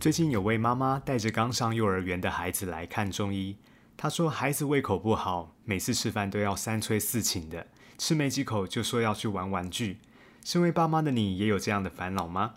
[0.00, 3.56] 最近有位妈妈带着刚上幼儿园的孩子来看中医，
[3.96, 7.66] 她说孩子胃口不好，每次吃饭都要三催四请的，
[7.98, 9.98] 吃没几口就说要去玩玩具。
[10.44, 12.54] 身为爸妈的你也有这样的烦恼吗？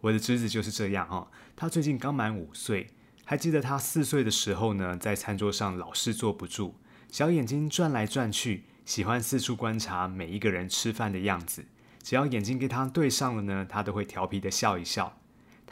[0.00, 2.88] 我的侄子就是这样哈，他最近刚满五岁，
[3.24, 6.74] 还记得他四岁的时候呢，在餐桌上老是坐不住，
[7.12, 11.64] 小眼睛转来转去，喜欢四处观察每一个人吃饭的样子，
[12.02, 15.16] 只要眼睛跟他对上了呢，他都会调皮的笑一笑。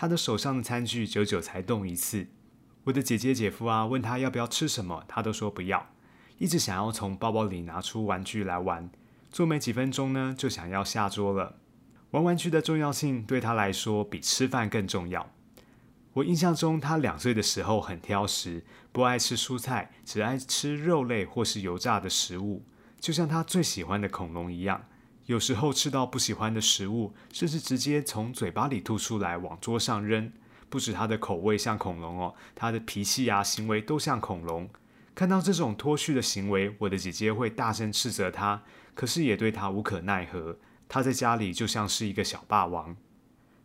[0.00, 2.26] 他的手上的餐具久久才动一次。
[2.84, 5.90] 我的姐姐姐夫啊，问他要不要吃什么，他都说不要，
[6.38, 8.88] 一直想要从包包里拿出玩具来玩。
[9.30, 11.56] 坐没几分钟呢，就想要下桌了。
[12.12, 15.30] 玩玩具的重要性对他来说比吃饭更重要。
[16.14, 22.64] 我印象中，他两岁的时候很挑食，不爱吃蔬菜，只爱吃肉类或是油炸的食物，
[22.98, 24.86] 就像他最喜欢的恐龙一样。
[25.26, 30.32] 有时候吃到不喜欢的食物，甚至直接从嘴巴里吐出来往桌上扔。
[30.68, 34.68] 不止他的口味像恐龙哦，他的脾气啊、行为都像恐龙。
[35.14, 38.62] 看到这种脱序的行为，我的姐姐会大声斥责他，
[38.94, 40.56] 可是也对他无可奈何。
[40.88, 42.96] 他在家里就像是一个小霸王。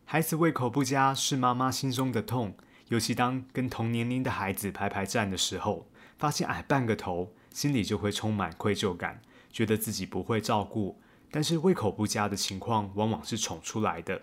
[0.03, 2.55] 孩子胃口不佳是妈妈心中的痛，
[2.89, 10.99] 尤其当跟同年龄的孩子排排站的时候，发现矮半个头，心里就会充满愧疚感，觉得自己不会照顾。
[11.35, 14.21] 但是胃口不佳的情况往往是宠出来的。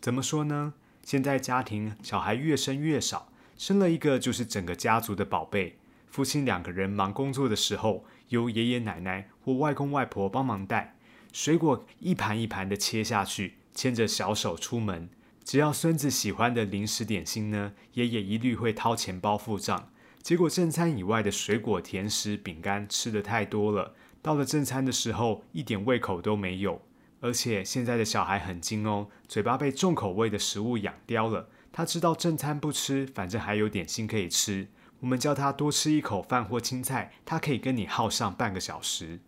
[0.00, 0.72] 怎么说呢？
[1.04, 5.76] 现在家庭小孩越生越少，生了一个就是整个家族的宝贝。
[6.06, 10.96] 夫妻两个人忙工作的时候，由爷爷奶奶或外公外婆帮忙带。
[11.30, 15.10] 水果一盘一盘的切下去，牵着小手出门。
[15.44, 19.90] 只要孙子喜欢的零食点心呢，爷爷一律会掏钱包付账。
[20.22, 23.94] 结果正餐以外的水果、甜食、饼干吃的太多了。
[24.26, 26.82] 到了正餐的时候，一点胃口都没有。
[27.20, 31.48] 而且现在的小孩很精哦，嘴巴被重口味的食物养刁了。
[31.70, 34.66] 他知道正餐不吃，反正还有点心可以吃。
[34.98, 39.20] 我们叫他多吃一口饭或青菜，他可以跟你耗上半个小时。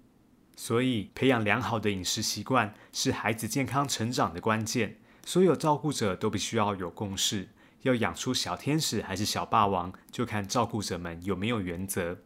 [0.57, 4.99] 所以，培养良好的饮食习惯是孩子健康成长的关键。
[5.25, 7.51] 所有照顾者都必须要有共识，
[7.83, 12.19] 要养出小天使还是小霸王，就看照顾者们有没有原则。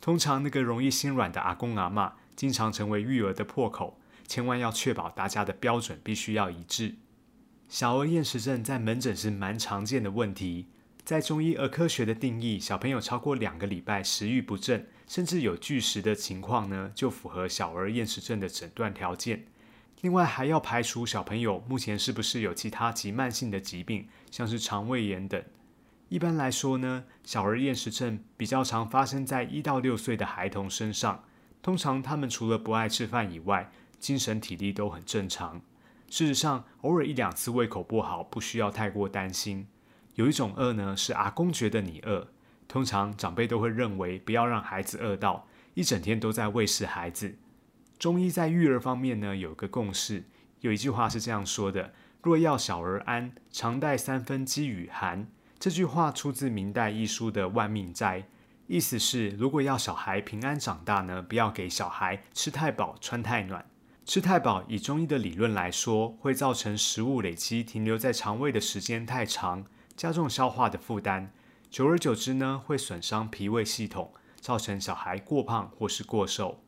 [0.00, 3.98] 通常那个容易心软的阿公阿妈，经常成为育儿的破口。
[4.26, 6.96] 千万要确保大家的标准必须要一致。
[7.66, 10.66] 小儿厌食症在门诊是蛮常见的问题，
[11.02, 19.46] 在中医儿科学的定义，小朋友超过两个礼拜食欲不振，甚至有拒食的情况呢，就符合小儿厌食症的诊断条件。
[20.02, 25.42] 另外还要排除小朋友目前是不是有其他急慢性的疾病，像是肠胃炎等。
[26.08, 31.24] 一般来说呢，小儿厌食症比较常发生在一到六岁的孩童身上。
[31.60, 35.60] 通常他们除了不爱吃饭以外，精神体力都很正常。
[36.08, 39.66] 事实上，偶尔一两次胃口不好，不需要太过担心。
[40.14, 42.28] 有一种饿呢，是阿公觉得你饿。
[42.66, 47.36] 通常长辈都会认为，不要让孩子饿到一整天都在喂食孩子。
[47.98, 50.24] 中医在育儿方面呢，有个共识，
[50.60, 51.92] 有一句话是这样说的
[52.22, 55.28] ：“若要小儿安，常带三分饥与寒。”
[55.60, 58.20] 这句话出自明代一书的《万命斋》，
[58.68, 63.66] 意思是如果要小孩平安长大呢，不要给小孩吃太饱、穿太暖。
[64.04, 71.32] 吃太饱，以中医的理论来说，会造成食物累积停留在肠胃的时间太长，加重消化的负担。
[71.68, 76.62] 久而久之呢，会损伤脾胃系统，造成小孩过胖或是过瘦。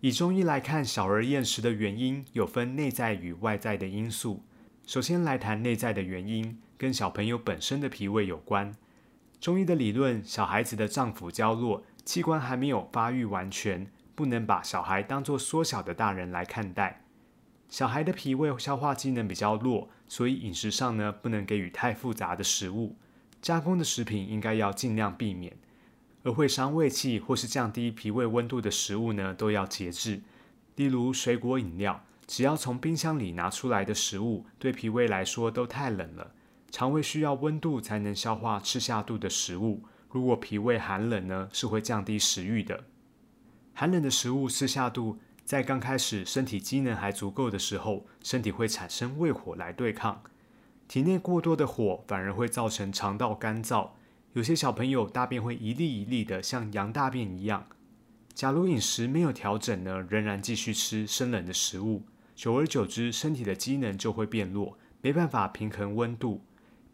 [0.00, 4.42] 以中医来看，小儿厌食的原因有分内在与外在的因素。
[4.86, 6.58] 首先来谈内在的原因。
[6.76, 8.74] 跟小朋友本身的脾胃有关。
[9.40, 17.04] 中医的理论，小孩子的脏腑较弱，器官还没有发育完全，不能把小孩当作缩小的大人来看待。
[17.70, 22.96] 小孩的脾胃消化机能比较弱，所以饮食上呢，不能给予太复杂的食物，
[23.40, 25.56] 加工的食品应该要尽量避免。
[26.24, 30.20] 而会伤胃气或是降低脾胃温度的食物呢，都要节制。
[30.76, 36.32] 例如水果饮料，只要从冰箱里拿出来的食物，对脾胃来说都太冷了。
[36.70, 42.84] 肠胃需要温度才能消化吃下肚的食物，如果脾胃寒冷呢，是会降低食欲的。
[43.72, 50.22] 寒冷的食物吃下肚，在刚开始身体机能还足够的时候，身体会产生胃火来对抗。
[50.88, 53.90] 体内过多的火反而会造成肠道干燥，
[54.32, 57.66] 有些小朋友大便会一粒一粒的，像羊大便一样。
[58.34, 62.02] 假如饮食没有调整呢，仍然继续吃生冷的食物，
[62.34, 66.42] 久而久之，身体的机能就会变弱，没办法平衡温度，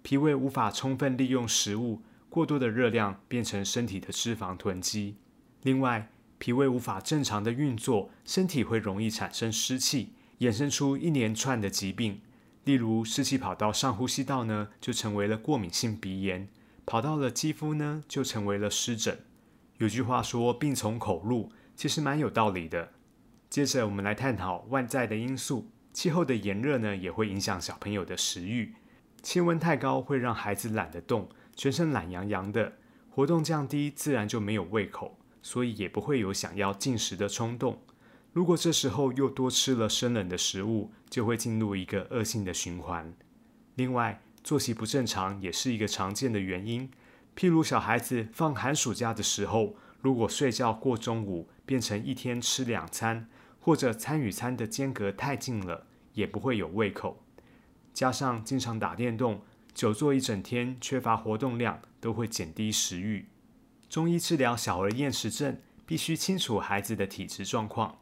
[0.03, 5.17] 脾胃无法充分利用食物，过多的热量变成身体的脂肪囤积。
[5.63, 12.21] 另外，脾胃无法正常的运作，身体会容易产生湿气，衍生出一连串的疾病。
[12.65, 16.47] 例如，湿气跑到上呼吸道呢，就成为了过敏性鼻炎；
[16.85, 19.19] 跑到了肌肤呢，就成为了湿疹。
[19.79, 22.93] 有句话说“病从口入”，其实蛮有道理的。
[23.51, 25.69] 接着，我们来探讨外在的因素。
[25.93, 28.73] 气候的炎热呢，也会影响小朋友的食欲。
[29.23, 32.75] 气温太高会让孩子懒得动，全身懒洋洋的，
[33.11, 35.19] 活动降低，自然就没有胃口。
[35.43, 37.81] 所以也不会有想要进食的冲动。
[38.33, 43.13] 如果这时候又多吃了生冷的食物，就会进入一个恶性的循环。
[43.75, 46.89] 另外，作息不正常也是一个常见的原因。
[47.35, 53.27] 譬如小孩子放寒暑假的时候，如果睡觉过中午，变成一天吃两餐，
[53.71, 57.23] 或者餐与餐的间隔太近了，也不会有胃口。
[57.95, 63.27] 加上经常打电动、久坐一整天，缺乏活动量，都会减低食欲。
[63.89, 65.57] 中医治疗小儿厌食症，
[65.87, 68.01] 必须清楚孩子的体质状况。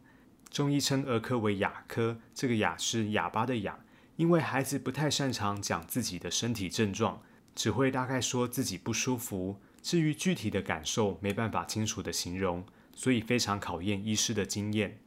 [0.48, 3.78] 中医称儿科为哑科，这个哑是哑巴的哑，
[4.16, 7.20] 因为孩子不太擅长讲自己的身体症状，
[7.54, 15.00] 只会大概说自己不舒服，至于具体的感受没办法清楚的形容，所以非常考验医师的经验。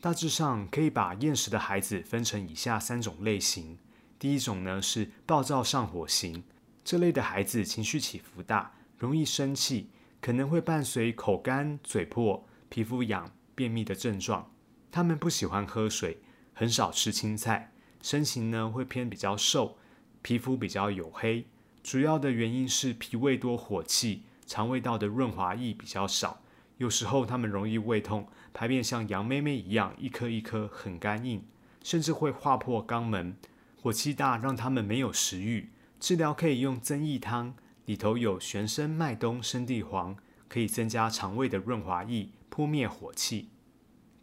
[0.00, 3.78] 大致上可以把厌食的孩子分成以下三种类型。
[4.18, 6.44] 第一种呢是暴躁上火型，
[6.84, 9.90] 这类的孩子情绪起伏大，容易生气。
[10.18, 14.50] 可能会伴随口干、嘴破、皮肤痒、便秘的症状。
[14.90, 16.18] 他们不喜欢喝水，
[16.52, 17.72] 很少吃青菜，
[18.02, 19.76] 身形呢会偏比较瘦，
[20.22, 21.46] 皮肤比较黝黑。
[21.82, 26.42] 主要的原因是脾胃多火气，肠胃道的润滑液比较少。
[26.78, 31.42] 有时候他们容易胃痛，排便像羊妹妹一样一颗一颗很干硬，
[31.82, 33.36] 甚至会划破肛门。
[33.80, 35.70] 火气大让他们没有食欲，
[36.00, 37.54] 治疗可以用增益汤。
[37.84, 40.16] 里头有玄参、麦冬、生地黄，
[40.48, 43.48] 可以增加肠胃的润滑液，扑灭火气。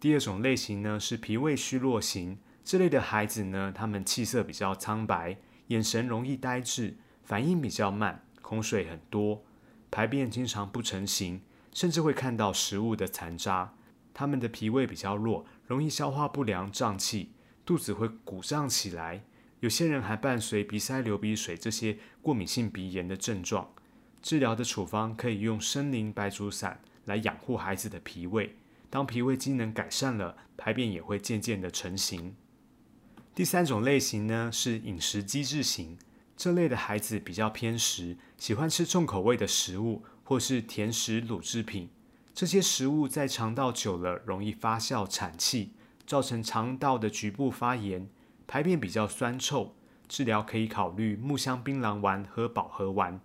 [0.02, 9.46] 第二种类型呢是脾胃虚弱型，这类的孩子呢，他们气色比较苍白，眼神容易呆滞，反应比较慢，口水很多，
[9.90, 11.42] 排便经常不成形，
[11.74, 13.74] 甚至会看到食物的残渣。
[14.14, 17.32] 他们的脾胃比较弱，容易消化不良、胀气，
[17.66, 19.24] 肚子会鼓胀起来。
[19.60, 23.74] 有些人还伴随鼻塞、流鼻水这些过敏性鼻炎的症状，
[24.22, 28.56] 治疗的处方可以用生灵白术散来养护孩子的脾胃。
[28.90, 32.36] 当脾胃机能改善了，排便也会渐渐的成型。
[33.34, 35.98] 第三种类型呢是饮食机制型，
[36.38, 41.90] 这类的孩子比较偏食，喜欢吃重口味的食物或是甜食、乳制品。
[42.34, 45.74] 这些食物在肠道久了，容易发酵产气，
[46.08, 48.10] 造成肠道的局部发炎。
[48.46, 49.76] 排便比较酸臭，
[50.08, 53.22] 治疗可以考虑木香槟榔丸和保和丸，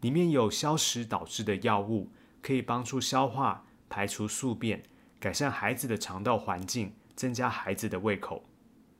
[0.00, 2.10] 里面有消食导致的药物，
[2.42, 4.82] 可以帮助消化、排除宿便，
[5.20, 8.44] 改善孩子的肠道环境，增加孩子的胃口。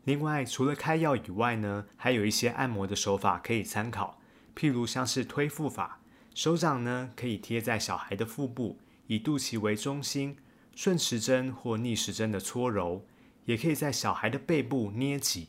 [0.04, 4.20] 另外，除了开药以外呢，还有一些按摩的手法可以参考，
[4.54, 6.00] 譬如像是推腹法，
[6.36, 10.36] 手掌呢可以贴在小孩的腹部，以肚脐为中心，
[10.74, 13.06] 顺时针或逆时针的搓揉，
[13.46, 15.48] 也可以在小孩的背部捏挤。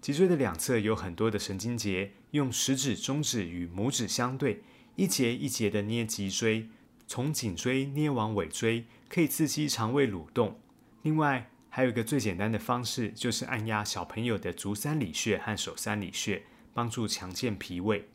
[0.00, 4.64] 脊椎的两侧有很多的神经节，用食指、中指与拇指相对，
[4.96, 6.68] 一节一节的捏脊椎，
[7.06, 10.58] 从颈椎捏往尾椎，可以刺激肠胃蠕动。
[11.02, 18.08] 另外，还有一个最简单的方式，就是按压小朋友的足三里穴和手三里穴，帮助强健脾胃。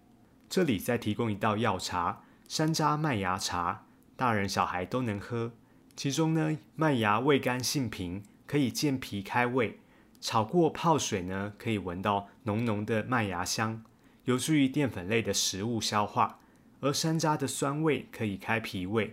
[0.50, 5.52] 这里再提供一道药茶——山楂麦芽茶，大人小孩都能喝。
[5.96, 9.80] 其中呢，麦芽味甘性平，可以健脾开胃。
[10.20, 13.84] 炒过泡水呢，可以闻到浓浓的麦芽香，
[14.26, 16.40] 有助于淀粉类的食物消化；
[16.80, 19.10] 而山楂的酸味可以开脾胃。《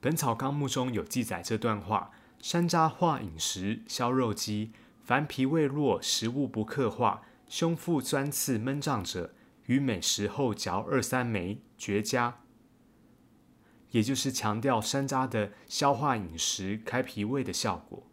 [0.00, 4.72] 本草纲目》中有记载这段话：山楂化饮食，消肉积。
[5.04, 9.34] 凡脾胃弱、食物不克化、胸腹钻刺闷胀者，
[9.66, 12.40] 与美食后嚼二三枚，绝佳。
[13.90, 18.06] 也就是强调山楂的消化饮食、开脾胃的效果。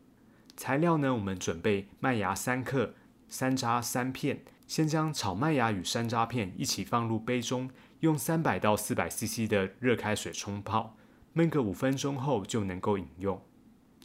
[0.55, 1.15] 材料呢？
[1.15, 2.93] 我们准备麦芽三克，
[3.27, 4.43] 山楂三片。
[4.67, 10.95] 先将炒麦芽与山楂片一起放入杯中，用三百到四百 CC 的热开水冲泡，
[11.35, 13.41] 焖个五分钟后就能够饮用。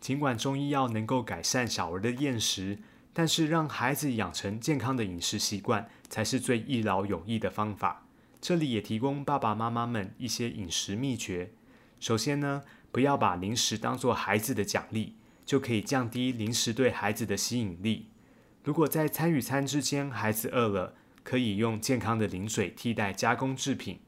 [0.00, 2.79] 尽管中医药能够改善小儿的厌食，
[3.12, 8.07] 但是让孩子养成健康的饮食习惯，才是最一劳永逸的方法。
[8.41, 11.53] 这里也提供爸爸妈妈们一些饮食秘诀。
[11.99, 18.09] 首先呢，不要把零食当做孩子的奖励，就可以降低零食对孩子的吸引力。
[18.63, 23.99] 如果在餐与餐之间孩子饿了，可以用健康的零嘴替代加工制品，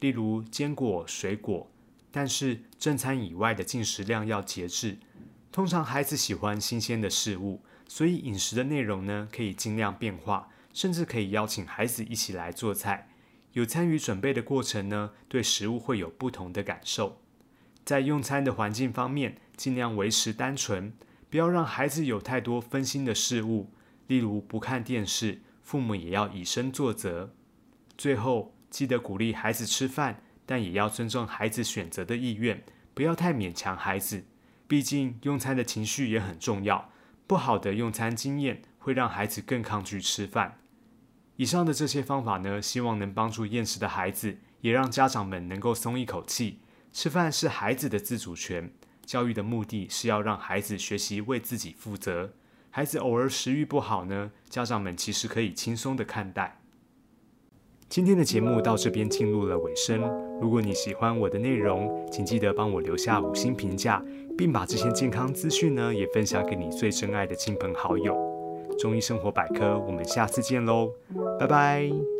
[0.00, 1.70] 例如坚果、水果。
[2.12, 4.98] 但是正餐以外的进食量要节制。
[5.52, 13.08] 通常孩子喜欢新鲜的事物，所以饮食的内容呢可以尽量变化，甚至可以邀请孩子一起来做菜。
[13.52, 17.20] 有参与准备的过程呢，对食物会有不同的感受。
[17.84, 20.92] 在用餐的环境方面，尽量维持单纯，
[21.28, 23.70] 不要让孩子有太多分心的事物，
[24.06, 25.40] 例如不看电视。
[25.62, 27.34] 父母也要以身作则。
[27.96, 34.24] 最后，记得鼓励孩子吃饭，但也要尊重孩子选择的意愿，不要太勉强孩子。
[34.66, 36.90] 毕竟，用餐的情绪也很重要。
[37.26, 40.58] 不好的用餐经验会让孩子更抗拒吃饭。
[41.36, 46.58] 以上的这些方法呢，希望能帮助厌食的孩子，也让家长们能够松一口气。
[46.92, 48.72] 吃饭是孩子的自主权，
[49.06, 52.32] 教育的目的是要让孩子学习为自己负责。
[52.70, 56.60] 孩子偶尔食欲不好呢，家长们其实可以轻松的看待。
[57.88, 60.00] 今天的节目到这边进入了尾声。
[60.40, 64.04] 如果你喜欢我的内容，请记得帮我留下五星评价，
[64.36, 68.29] 并把这些健康资讯呢也分享给你最珍爱的亲朋好友。
[68.80, 70.94] 中医生活百科，我们下次见喽，
[71.38, 72.19] 拜拜。